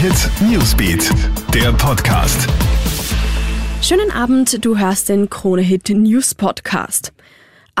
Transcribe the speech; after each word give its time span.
Hit 0.00 0.30
Newsbeat, 0.50 1.10
der 1.52 1.74
Podcast. 1.74 2.48
Schönen 3.82 4.10
Abend, 4.10 4.64
du 4.64 4.78
hörst 4.78 5.10
den 5.10 5.28
Krone 5.28 5.60
Hit 5.60 5.90
News 5.90 6.34
Podcast. 6.34 7.12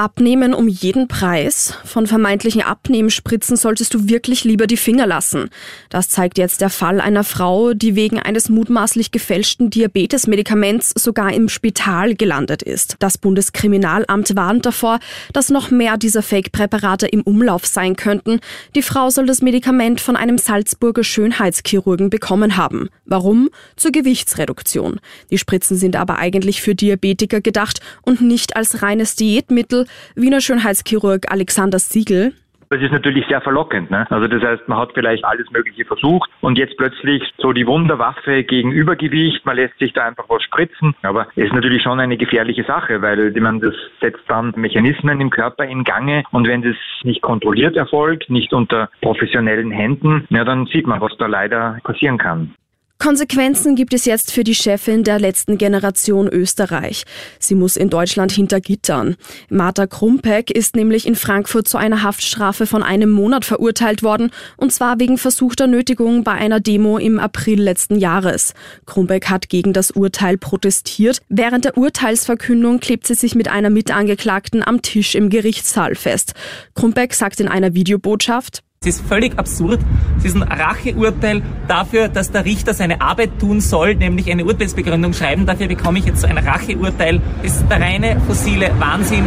Abnehmen 0.00 0.54
um 0.54 0.66
jeden 0.66 1.08
Preis. 1.08 1.74
Von 1.84 2.06
vermeintlichen 2.06 2.62
Abnehmspritzen 2.62 3.58
solltest 3.58 3.92
du 3.92 4.08
wirklich 4.08 4.44
lieber 4.44 4.66
die 4.66 4.78
Finger 4.78 5.06
lassen. 5.06 5.50
Das 5.90 6.08
zeigt 6.08 6.38
jetzt 6.38 6.62
der 6.62 6.70
Fall 6.70 7.02
einer 7.02 7.22
Frau, 7.22 7.74
die 7.74 7.96
wegen 7.96 8.18
eines 8.18 8.48
mutmaßlich 8.48 9.10
gefälschten 9.10 9.68
Diabetesmedikaments 9.68 10.94
sogar 10.96 11.34
im 11.34 11.50
Spital 11.50 12.14
gelandet 12.14 12.62
ist. 12.62 12.96
Das 12.98 13.18
Bundeskriminalamt 13.18 14.34
warnt 14.36 14.64
davor, 14.64 15.00
dass 15.34 15.50
noch 15.50 15.70
mehr 15.70 15.98
dieser 15.98 16.22
Fake-Präparate 16.22 17.06
im 17.06 17.20
Umlauf 17.20 17.66
sein 17.66 17.94
könnten. 17.94 18.40
Die 18.74 18.80
Frau 18.80 19.10
soll 19.10 19.26
das 19.26 19.42
Medikament 19.42 20.00
von 20.00 20.16
einem 20.16 20.38
Salzburger 20.38 21.04
Schönheitschirurgen 21.04 22.08
bekommen 22.08 22.56
haben. 22.56 22.88
Warum? 23.04 23.50
Zur 23.76 23.92
Gewichtsreduktion. 23.92 24.98
Die 25.30 25.36
Spritzen 25.36 25.76
sind 25.76 25.94
aber 25.94 26.16
eigentlich 26.16 26.62
für 26.62 26.74
Diabetiker 26.74 27.42
gedacht 27.42 27.80
und 28.00 28.22
nicht 28.22 28.56
als 28.56 28.80
reines 28.80 29.14
Diätmittel, 29.14 29.84
Wiener 30.14 30.40
Schönheitschirurg 30.40 31.30
Alexander 31.30 31.78
Siegel. 31.78 32.32
Das 32.72 32.80
ist 32.80 32.92
natürlich 32.92 33.26
sehr 33.26 33.40
verlockend. 33.40 33.90
Ne? 33.90 34.08
Also 34.12 34.28
das 34.28 34.40
heißt, 34.44 34.68
man 34.68 34.78
hat 34.78 34.92
vielleicht 34.94 35.24
alles 35.24 35.50
Mögliche 35.50 35.84
versucht 35.84 36.30
und 36.40 36.56
jetzt 36.56 36.76
plötzlich 36.76 37.20
so 37.38 37.52
die 37.52 37.66
Wunderwaffe 37.66 38.44
gegen 38.44 38.70
Übergewicht, 38.70 39.44
man 39.44 39.56
lässt 39.56 39.76
sich 39.80 39.92
da 39.92 40.06
einfach 40.06 40.26
was 40.28 40.40
spritzen. 40.44 40.94
Aber 41.02 41.26
es 41.34 41.46
ist 41.46 41.52
natürlich 41.52 41.82
schon 41.82 41.98
eine 41.98 42.16
gefährliche 42.16 42.62
Sache, 42.62 43.02
weil 43.02 43.32
man 43.40 43.58
das 43.58 43.74
setzt 44.00 44.22
dann 44.28 44.52
Mechanismen 44.54 45.20
im 45.20 45.30
Körper 45.30 45.64
in 45.64 45.82
Gange 45.82 46.22
und 46.30 46.46
wenn 46.46 46.62
das 46.62 46.76
nicht 47.02 47.22
kontrolliert 47.22 47.74
erfolgt, 47.74 48.30
nicht 48.30 48.52
unter 48.52 48.88
professionellen 49.00 49.72
Händen, 49.72 50.24
ja, 50.30 50.44
dann 50.44 50.66
sieht 50.66 50.86
man, 50.86 51.00
was 51.00 51.16
da 51.18 51.26
leider 51.26 51.78
passieren 51.82 52.18
kann. 52.18 52.54
Konsequenzen 53.00 53.76
gibt 53.76 53.94
es 53.94 54.04
jetzt 54.04 54.30
für 54.30 54.44
die 54.44 54.54
Chefin 54.54 55.04
der 55.04 55.18
letzten 55.18 55.56
Generation 55.56 56.28
Österreich. 56.28 57.04
Sie 57.38 57.54
muss 57.54 57.78
in 57.78 57.88
Deutschland 57.88 58.30
hinter 58.30 58.60
Gittern. 58.60 59.16
Martha 59.48 59.86
Krumpeck 59.86 60.50
ist 60.50 60.76
nämlich 60.76 61.06
in 61.06 61.16
Frankfurt 61.16 61.66
zu 61.66 61.78
einer 61.78 62.02
Haftstrafe 62.02 62.66
von 62.66 62.82
einem 62.82 63.08
Monat 63.08 63.46
verurteilt 63.46 64.02
worden, 64.02 64.30
und 64.58 64.70
zwar 64.70 65.00
wegen 65.00 65.16
versuchter 65.16 65.66
Nötigung 65.66 66.24
bei 66.24 66.32
einer 66.32 66.60
Demo 66.60 66.98
im 66.98 67.18
April 67.18 67.62
letzten 67.62 67.96
Jahres. 67.96 68.52
Krumpeck 68.84 69.30
hat 69.30 69.48
gegen 69.48 69.72
das 69.72 69.90
Urteil 69.90 70.36
protestiert. 70.36 71.22
Während 71.30 71.64
der 71.64 71.78
Urteilsverkündung 71.78 72.80
klebt 72.80 73.06
sie 73.06 73.14
sich 73.14 73.34
mit 73.34 73.48
einer 73.48 73.70
Mitangeklagten 73.70 74.62
am 74.62 74.82
Tisch 74.82 75.14
im 75.14 75.30
Gerichtssaal 75.30 75.94
fest. 75.94 76.34
Krumpeck 76.74 77.14
sagt 77.14 77.40
in 77.40 77.48
einer 77.48 77.72
Videobotschaft, 77.72 78.62
es 78.82 78.96
ist 78.96 79.06
völlig 79.06 79.38
absurd. 79.38 79.78
Es 80.16 80.24
ist 80.24 80.36
ein 80.36 80.42
Racheurteil 80.42 81.42
dafür, 81.68 82.08
dass 82.08 82.32
der 82.32 82.46
Richter 82.46 82.72
seine 82.72 83.02
Arbeit 83.02 83.38
tun 83.38 83.60
soll, 83.60 83.94
nämlich 83.94 84.30
eine 84.30 84.46
Urteilsbegründung 84.46 85.12
schreiben. 85.12 85.44
Dafür 85.44 85.68
bekomme 85.68 85.98
ich 85.98 86.06
jetzt 86.06 86.22
so 86.22 86.26
ein 86.26 86.38
Racheurteil. 86.38 87.20
Das 87.42 87.56
ist 87.56 87.68
der 87.68 87.78
reine 87.78 88.18
fossile 88.26 88.72
Wahnsinn. 88.78 89.26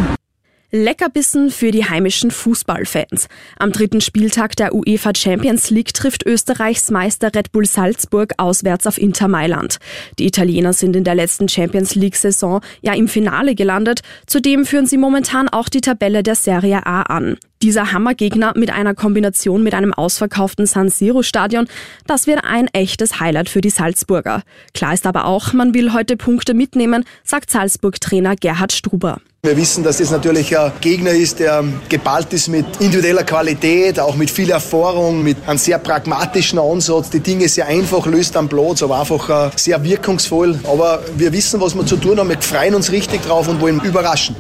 Leckerbissen 0.71 1.51
für 1.51 1.69
die 1.69 1.85
heimischen 1.85 2.31
Fußballfans. 2.31 3.27
Am 3.59 3.71
dritten 3.71 4.01
Spieltag 4.01 4.55
der 4.55 4.73
UEFA 4.73 5.11
Champions 5.15 5.69
League 5.69 5.93
trifft 5.93 6.25
Österreichs 6.25 6.89
Meister 6.89 7.29
Red 7.35 7.51
Bull 7.51 7.67
Salzburg 7.67 8.33
auswärts 8.39 8.87
auf 8.87 8.97
Inter 8.97 9.27
Mailand. 9.27 9.77
Die 10.17 10.25
Italiener 10.25 10.73
sind 10.73 10.95
in 10.95 11.03
der 11.03 11.13
letzten 11.13 11.47
Champions 11.47 11.93
League-Saison 11.93 12.61
ja 12.81 12.93
im 12.95 13.07
Finale 13.07 13.53
gelandet. 13.53 14.01
Zudem 14.25 14.65
führen 14.65 14.87
sie 14.87 14.97
momentan 14.97 15.47
auch 15.47 15.69
die 15.69 15.81
Tabelle 15.81 16.23
der 16.23 16.33
Serie 16.33 16.87
A 16.87 17.03
an. 17.03 17.37
Dieser 17.64 17.94
Hammergegner 17.94 18.52
mit 18.58 18.72
einer 18.72 18.94
Kombination 18.94 19.64
mit 19.64 19.73
einem 19.73 19.94
ausverkauften 19.94 20.66
San 20.66 20.89
Siro 20.89 21.23
Stadion, 21.23 21.66
das 22.05 22.28
wird 22.28 22.44
ein 22.44 22.67
echtes 22.73 23.22
Highlight 23.22 23.47
für 23.47 23.61
die 23.61 23.70
Salzburger. 23.70 24.42
Klar 24.73 24.94
ist 24.94 25.08
aber 25.08 25.23
auch, 25.23 25.53
man 25.53 25.73
will 25.73 25.94
heute 25.94 26.17
Punkte 26.17 26.53
mitnehmen, 26.53 27.05
sagt 27.23 27.50
Salzburg-Trainer 27.50 28.36
Gerhard 28.36 28.73
Struber. 28.73 29.21
Wir 29.43 29.55
wissen, 29.55 29.82
dass 29.82 29.99
das 29.99 30.11
natürlich 30.11 30.58
ein 30.58 30.73
Gegner 30.82 31.11
ist, 31.11 31.39
der 31.39 31.64
geballt 31.87 32.33
ist 32.33 32.49
mit 32.49 32.65
individueller 32.82 33.23
Qualität, 33.23 33.98
auch 33.98 34.17
mit 34.17 34.30
viel 34.30 34.49
Erfahrung, 34.49 35.23
mit 35.23 35.37
einem 35.48 35.58
sehr 35.58 35.80
pragmatischen 35.80 36.60
Ansatz, 36.60 37.11
die 37.11 37.21
Dinge 37.21 37.48
sehr 37.48 37.67
einfach 37.67 38.05
löst 38.05 38.36
am 38.36 38.49
Platz, 38.49 38.83
aber 38.83 38.99
einfach 38.99 39.48
äh, 39.48 39.52
sehr 39.55 39.82
wirkungsvoll. 39.82 40.60
Aber 40.66 41.02
wir 41.16 41.32
wissen, 41.32 41.61
was 41.61 41.76
wir 41.76 41.86
zu 41.86 41.95
tun 41.95 42.20
haben, 42.20 42.27
wir 42.27 42.42
freuen 42.42 42.76
uns 42.76 42.92
richtig 42.92 43.21
drauf 43.21 43.48
und 43.48 43.61
wollen 43.61 43.80
überraschen. 43.80 44.36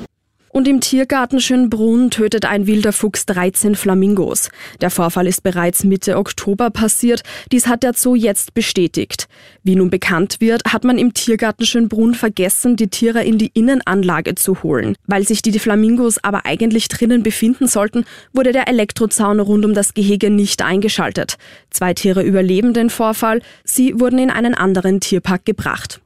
Und 0.53 0.67
im 0.67 0.81
Tiergarten 0.81 1.41
Schönbrunn 1.41 2.11
tötet 2.11 2.45
ein 2.45 2.67
wilder 2.67 2.93
Fuchs 2.93 3.25
13 3.25 3.73
Flamingos. 3.73 4.49
Der 4.81 4.91
Vorfall 4.91 5.25
ist 5.25 5.41
bereits 5.41 5.83
Mitte 5.83 6.15
Oktober 6.15 6.69
passiert. 6.69 7.23
Dies 7.51 7.65
hat 7.65 7.81
der 7.81 7.93
Zoo 7.95 8.13
jetzt 8.13 8.53
bestätigt. 8.53 9.27
Wie 9.63 9.75
nun 9.75 9.89
bekannt 9.89 10.35
wird, 10.41 10.71
hat 10.71 10.83
man 10.83 10.99
im 10.99 11.15
Tiergarten 11.15 11.65
Schönbrunn 11.65 12.13
vergessen, 12.13 12.75
die 12.75 12.87
Tiere 12.87 13.23
in 13.23 13.39
die 13.39 13.49
Innenanlage 13.55 14.35
zu 14.35 14.61
holen. 14.61 14.95
Weil 15.07 15.25
sich 15.27 15.41
die 15.41 15.57
Flamingos 15.57 16.23
aber 16.23 16.45
eigentlich 16.45 16.87
drinnen 16.87 17.23
befinden 17.23 17.65
sollten, 17.65 18.05
wurde 18.31 18.51
der 18.51 18.67
Elektrozaun 18.67 19.39
rund 19.39 19.65
um 19.65 19.73
das 19.73 19.95
Gehege 19.95 20.29
nicht 20.29 20.61
eingeschaltet. 20.61 21.37
Zwei 21.71 21.95
Tiere 21.95 22.21
überleben 22.21 22.75
den 22.75 22.91
Vorfall. 22.91 23.41
Sie 23.63 23.99
wurden 23.99 24.19
in 24.19 24.29
einen 24.29 24.53
anderen 24.53 24.99
Tierpark 24.99 25.45
gebracht. 25.45 25.99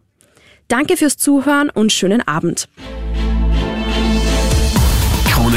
Danke 0.70 0.96
fürs 0.96 1.18
Zuhören 1.18 1.70
und 1.70 1.92
schönen 1.92 2.26
Abend. 2.26 2.70